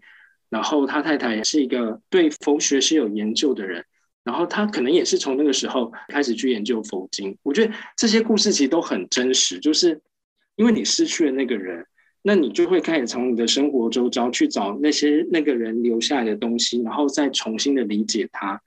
[0.49, 3.83] 然后他太太也是一个对佛学是有研究的人，
[4.22, 7.35] 然后他可能也是从那个时候开始去研究佛经。
[7.43, 9.99] 我觉得这些故事其实都很真实，就是
[10.57, 11.87] 因为你失去了那个人，
[12.20, 18.61] 那你就会开始从你的生活周遭去找那些那个人留下来的东西，然后再重新的理解他，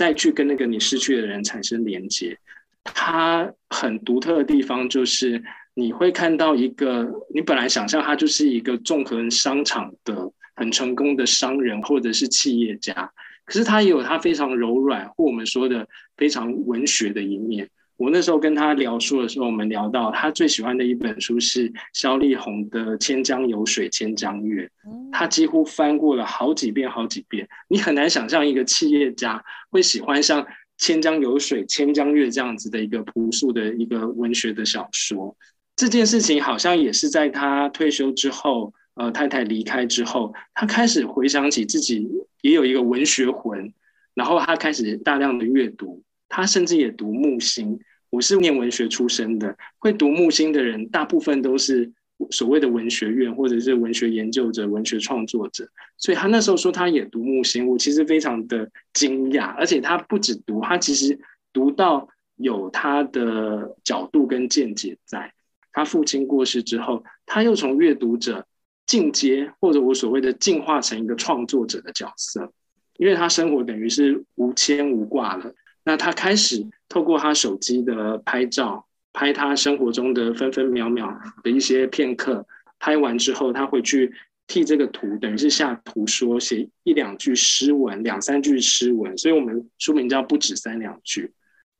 [0.00, 2.38] 再去跟那个你失去的人产生连接。
[2.82, 5.42] 他很独特的地方就是
[5.74, 10.32] 你会看到一个你本来想象他就是一个纵横商场的。
[10.56, 13.10] 很成功的商人或者是企业家，
[13.46, 15.88] 可是他也有他非常柔软或我们说的
[16.18, 17.66] 非常文学的一面。
[18.00, 24.64] 我那时候跟他聊书的时候，我们聊到他最喜欢的一本书是萧丽红的《千江有水千江月》，
[25.12, 27.46] 他几乎翻过了好几遍好几遍。
[27.68, 30.42] 你很难想象一个企业家会喜欢像
[30.78, 35.36] 《千江有水千江月》这样子的一个朴素的一个文学的小说。
[35.76, 38.72] 这件事情好像也是在他退休之后。
[38.94, 42.06] 呃，太太离开之后，他开始回想起自己
[42.42, 43.72] 也有一个文学魂，
[44.12, 47.80] 然后他开始大量的阅读，他甚至也读木心。
[48.10, 51.90] 我是念文学出身的，会读木心的人，大部分都是
[52.30, 55.68] 所谓的文学院或者是文学研究者、文学创作者。
[55.96, 59.54] 所以他那时候说他也读木心，我其实非常的惊讶。
[59.56, 61.18] 而且他不止读，他其实
[61.52, 64.98] 读到有他的角度跟见解。
[65.04, 65.32] 在
[65.72, 68.46] 他父亲过世之后，他又从阅读者。
[68.86, 72.52] 进阶，或者我所谓的进化成一个创作者的角色，
[72.98, 75.54] 因为他生活等于是无牵无挂了。
[75.84, 82.46] 那他开始透过他手机的拍照，拍他生活中的分分秒秒的一些片刻。
[82.78, 84.12] 拍完之后，他会去
[84.46, 89.16] 替这个图，等于是下图说，写一两句诗文，两三句诗文。
[89.18, 91.32] 所以我们书名叫不止三两句。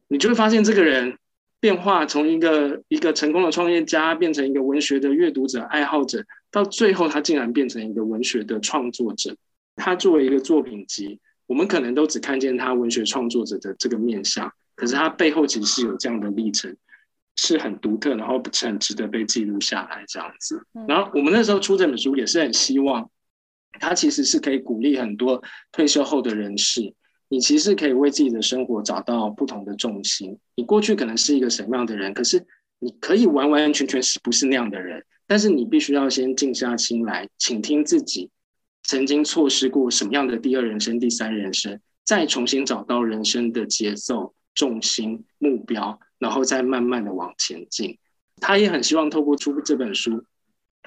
[0.08, 1.16] 你就会发现这个人
[1.58, 6.24] 变化，从一个一个成功的创业家，变成一个文学的阅读者、爱好者。
[6.50, 9.34] 到最后，他竟然变成一个文学的创作者。
[9.76, 11.18] 他作为一个作品集，
[11.50, 16.76] 我们可能都只看见他文学创作者的这个面相，可是他背后其实是有这样的历程，
[17.34, 20.64] 是很独特，然后是很值得被记录下来这样子。
[20.86, 23.10] 然后我们那时候出这本书，也是很希望
[23.80, 25.42] 他其实是可以鼓励很多
[25.72, 26.94] 退休后的人士，
[27.28, 30.38] 你其实可以为自己的生活找到不同的重心。
[30.54, 32.46] 你过去可能是一个什么样的人，可是
[32.78, 35.04] 你可以完完全全是不是那样的人。
[35.26, 38.30] 但是你必须要先静下心来，倾听自己
[38.90, 47.96] 曾经错失过什么样的第二人生、第三人生，再重新找到人生的节奏、重心、目标，然后再慢慢的往前进。
[48.40, 50.24] 他也很希望透过出这本书，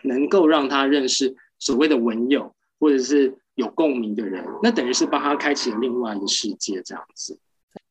[0.04, 7.39] 能够让他认识所谓的文友，或者是有共鸣的人，那等于是帮他开启了另外一个世界这样子。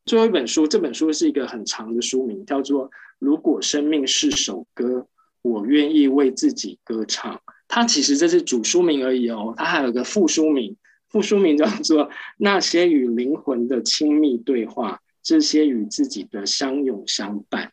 [0.05, 4.99] 最后一本书，这本书是一个很长的书名，叫做《如果生命是首歌》。
[5.41, 7.41] 我愿意为自己歌唱。
[7.75, 10.77] 它其实这是主书名而已哦，它还有个副书名，
[11.09, 12.05] 副书名叫做
[12.37, 14.93] 《那些与灵魂的亲密对话》，
[15.23, 17.73] 这些与自己的相拥相伴。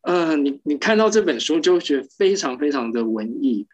[0.00, 3.66] 呃，你你看到这本书就觉得非常非常的文艺，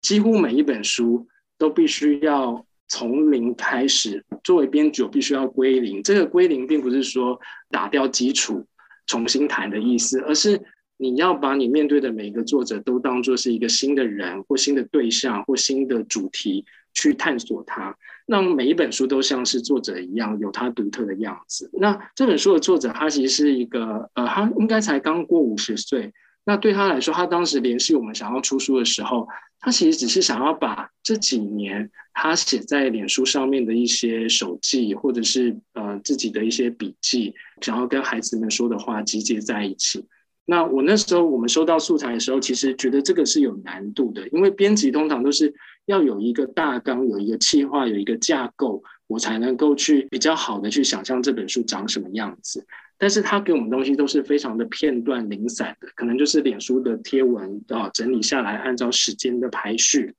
[0.00, 1.26] 几乎每一本书
[1.58, 4.24] 都必须要从零开始。
[4.44, 6.00] 作为编剧，必须要归零。
[6.04, 8.64] 这个归零并不是说打掉基础
[9.08, 10.62] 重新谈的意思，而是。
[10.98, 17.94] 你要把你面对的每一个作者都当做是一个新的人或新的对象或新的主题去探索它，
[18.26, 21.68] 让每一本书都像是作者一样有他独特的样子。
[21.74, 26.12] 那这本书的作者他其实是一个呃，他应该才刚过五十岁。
[26.48, 29.26] 那对他来说，他当时联系我们想要出书的时候，
[29.58, 40.06] 他其实只是想要把这几年他写在脸书上面的一些手记，或者是呃自己的一些笔记，想要跟孩子们说的话集结在一起。
[40.48, 45.52] 那我那时候我们收到素材的时候，其实觉得这个是有难度的，因为编辑通常都是
[45.86, 52.64] 要有一个大纲、有一个计划、有一个架构，我才能够去比较好的去想象这本书长什么样子。
[52.96, 60.14] 但是他给我们东西都是非常的片段零散的，可能就是脸书的贴文啊，整理下来按照时间的排序。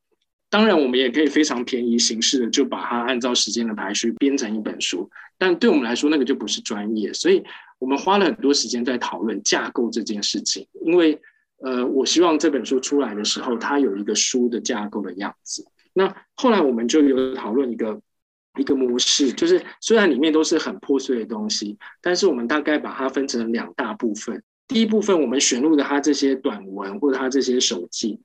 [0.49, 7.43] 当然，我们也可以非常便宜形式的就把它按照时间的排序编成一本书，但对我们来说那个就不是专业，所以
[7.79, 10.67] 我们花了很多时间在讨论架构这件事情。
[10.83, 11.21] 因为
[11.57, 15.65] 呃，我希望这本书出来的时候，它有一个书的架构的样子。
[15.93, 18.01] 那后来我们就有讨论一个。
[18.57, 24.41] 一个模式就是，虽然里面都是很破碎的东西，但是我们大概把它分成两大部分。
[24.67, 28.19] 第一部分，我们选入的他这些短文或者他这些手记，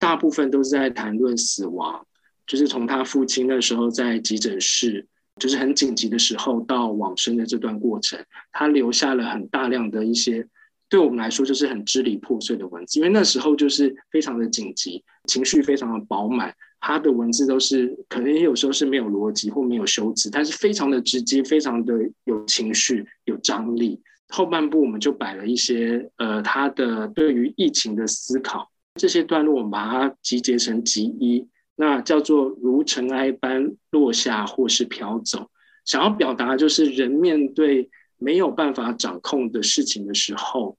[0.00, 2.04] 大部分都是在谈论死亡，
[2.44, 5.06] 就是从他父亲那时候在急诊室，
[5.38, 8.18] 就是很紧急的时候到往生的这段过程，
[8.52, 10.46] 他留下了很大量的一些，
[10.88, 16.54] 对我们来说就是很支离破碎的文字，因为那时候就是非常的紧急，情绪非常的饱满。
[16.78, 24.00] 他的文字都是可能也有时候是没有逻辑或没有修辞，但是非常的直接，非常的有情绪、有张力。
[24.28, 31.44] 后半部我们就摆了一些呃他的对于疫情的思考，这些段落我们把它集结成集一，
[31.76, 35.50] 那叫做如尘埃般落下或是飘走。
[35.84, 40.76] 想要表达就是人面对没有办法掌控的事情的时候。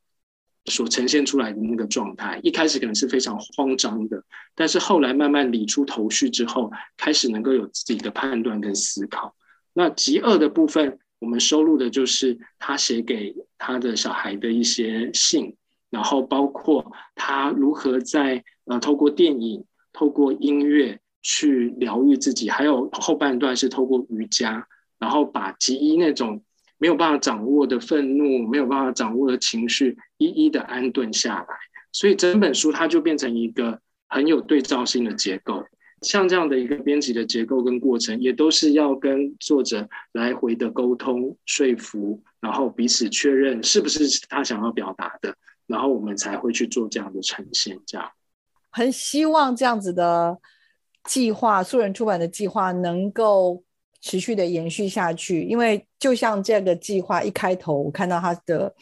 [0.70, 4.22] 所呈现出来的那个状态，一开始可能是非常慌张的，
[4.54, 9.34] 但是后来慢慢理出头绪之后，开始能够有自己的判断跟思考。
[9.72, 15.56] 那极恶的部分，我们收录的就是他写给他的小孩的一些信，
[15.89, 19.64] 然后包括他如何在呃透过电影、
[19.98, 24.68] 透过音乐去疗愈自己，还有后半段是透过瑜伽，
[25.00, 26.43] 然后把极一那种。
[26.80, 31.48] 没有办法掌握的愤怒，没有办法掌握的情绪，一一的安顿下来。
[31.91, 35.66] 所以整本书它就变成一个很有对照性的结构。
[36.04, 45.36] 像这样的一个编辑的结构跟过程，也都是要跟作者来回的沟通、说服，然后彼此确认是不是他想要表达的，
[45.66, 47.80] 然后我们才会去做这样的呈现。
[47.88, 48.08] 这样，
[48.78, 50.38] 很希望这样子的
[51.05, 53.63] 计划，素人出版的计划能够。
[53.99, 58.73] 持续的延续下去，因为就像这个计划一开头，我看到他的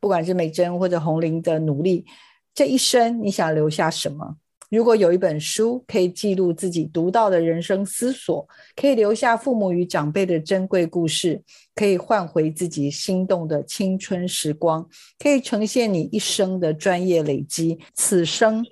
[0.00, 2.04] 不管是美珍或者红玲的努力，
[2.52, 4.36] 这一生你想留下什么？
[4.68, 11.40] 如果有一本书可以记录自己独到的人生思索，可以留下父母与长辈的珍贵故事，
[11.76, 14.86] 可以换回自己心动的青春时光，
[15.20, 18.66] 可以呈现你一生的专业累积，此生。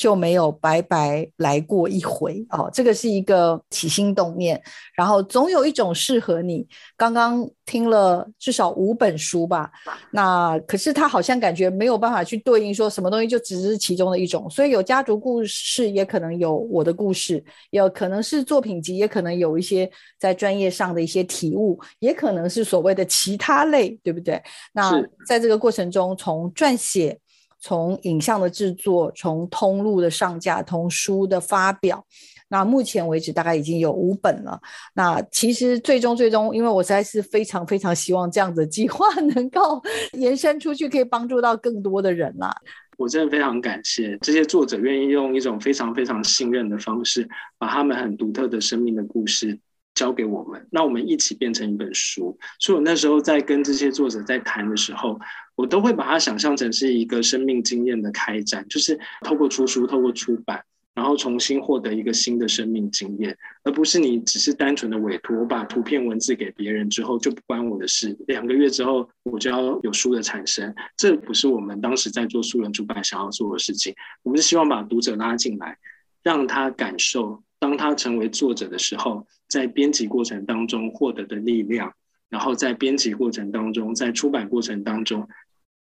[0.00, 4.58] 就没有白白来过一回哦，这个是一个起心动念，
[4.94, 6.66] 然后总有一种适合你。
[6.96, 9.70] 刚刚听了至少五本书吧，
[10.10, 24.42] 那可是他好像感觉没有办法去对应说什么东西就只是其中的一种，所以有家族故事，也可能有我的故事，有可能是作品集，也可能有一些在专业上的一些体悟，也可能是所谓的其他类，对不对？
[24.72, 27.20] 那在这个过程中，从撰写。
[27.60, 32.04] 从影像的制作，从通路的上架，从书的发表，
[32.48, 34.60] 那目前为止大概已经有五本了。
[34.94, 39.80] 那其实最终最终，因为我实在是非常非常希望这样子的计划 能够
[40.14, 42.54] 延伸出去，可以帮助到更多的人啦。
[42.96, 49.58] 我真的非常感谢这些作者愿意用一种非常非常信任的方式，把他们很独特的生命的故事。
[49.94, 52.38] 交给我们，那我们一起变成一本书。
[52.58, 55.20] 所以我那时候在跟这些作者在谈的时候，
[55.54, 60.64] 我都会把它想象成是一个生命经验的开展，就是透过出书、透过出版，
[60.94, 68.16] 然后重新获得一个新的生命经验，而不是你只是单纯的委托，我把图片文字给别人之后就不关我的事。
[68.26, 73.94] 两个月之后我就要有书的产生，这不是我们当时在做素人出版想要做的事情。
[74.22, 75.76] 我们是希望把读者拉进来，
[76.22, 77.42] 让他感受。
[77.60, 81.94] 当他成为作者的时候，在编辑过程当中获得的力量，
[82.28, 85.28] 然后在编辑过程当中，在出版过程当中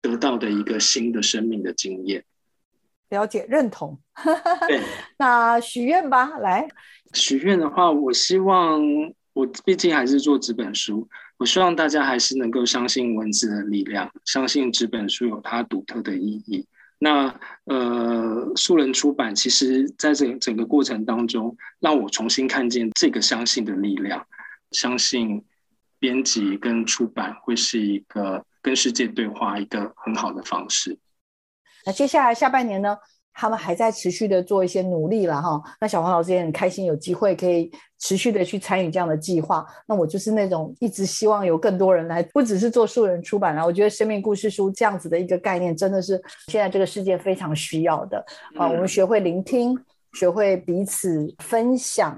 [0.02, 2.24] 得到的一个新的生命的经验，
[3.10, 4.00] 了解认同。
[4.68, 4.80] 对，
[5.18, 6.68] 那许愿吧，来
[7.14, 8.82] 许愿的话，我希望
[9.34, 11.08] 我毕竟还是做纸本书，
[11.38, 16.68] 我希望大家还是能够相信文字的力量，相信纸本书有它独特的意义。
[17.04, 24.26] 那呃，素人出版其实在这整个过程当中，让我重新看见这个相信的力量，
[24.72, 25.44] 相信
[26.00, 30.98] 编辑跟出版会是一个跟世界对话一个很好的方式。
[31.86, 32.98] 那接下来下半年呢？
[33.34, 35.62] 他们还在持续的做一些努力了哈。
[35.82, 39.66] 那小黄老师也很开心，有机会可以持续的去参与这样的计划。
[39.88, 43.66] 那我就是那种一直希望有更多人来，不只是做素人出版了。
[43.66, 48.24] 我觉得生命故事书这样子的一个概念，真的是现在这个世界非常需要的
[48.58, 48.68] 啊。
[48.68, 49.78] 我们学会聆听，
[50.14, 52.18] 学会彼此分享，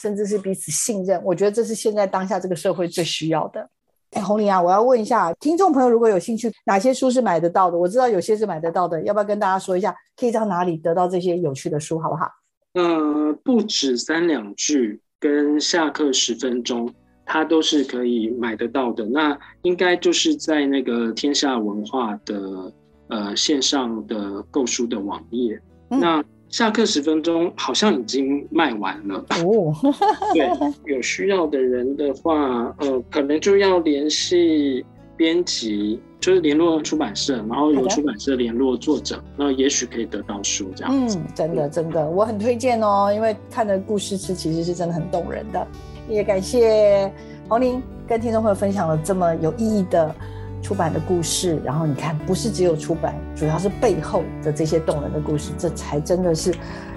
[0.00, 1.22] 甚至是彼此信任。
[1.24, 3.68] 我觉得这是现在当下这个社会最需要的。
[4.16, 7.76] 哎，红玲啊，我要问一下听众朋友，如果有兴趣，哪些书是买得到的？
[7.76, 12.26] 我知道有些是买得到的，要不要跟大家说一下，可以到哪里得到这些有趣的书，好不好？
[12.72, 16.90] 呃，不止三两句跟下课十分钟，
[17.26, 19.04] 它都是可以买得到的。
[19.04, 22.72] 那应该就是在那个天下文化的
[23.08, 25.60] 呃线上的购书的网页。
[25.88, 29.74] 那下课十分钟好像已经卖完了哦。
[30.32, 30.48] 对，
[30.94, 34.84] 有需要的人的话，呃，可能就要联系
[35.16, 41.18] 编辑，就是联络出版社，然后由出版社联络作者，那也许可以得到书这样子。
[41.18, 45.66] 嗯，真的真的，我很推荐哦，因为看的故事是其实是真的很动人的。
[46.08, 47.12] 也感谢
[47.48, 50.14] 红玲跟听众朋友分享了这么有意义的。
[50.62, 56.52] 出版的故事，然后你看，不是只有出版，主要是背后的这些动人的故事，这才真的是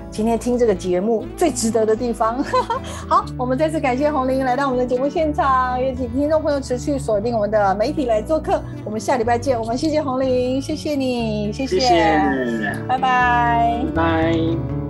[0.09, 2.43] 今天听这个节目最值得的地方。
[3.07, 8.59] 好，我们再次感谢红玲来到我们的节目现场，也请听众朋友持续锁定我们的媒体来做客。
[8.83, 14.88] 我们下礼拜见，我们谢谢红玲，谢谢你，谢谢，拜拜，拜。